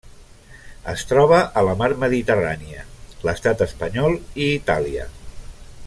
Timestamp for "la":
1.67-1.75